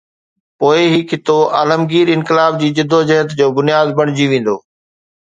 پوءِ 0.59 0.79
هي 0.93 1.01
خطو 1.09 1.37
عالمگير 1.57 2.07
انقلاب 2.15 2.51
جي 2.61 2.67
جدوجهد 2.77 3.27
جو 3.37 3.47
بنياد 3.57 3.87
بڻجي 3.97 4.25
ويندو. 4.31 4.57